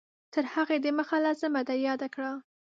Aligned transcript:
تر 0.33 0.43
هغې 0.53 0.77
د 0.81 0.87
مخه 0.97 1.17
لازمه 1.25 1.61
ده 1.67 1.75
یاده 1.87 2.07
کړو 2.13 2.33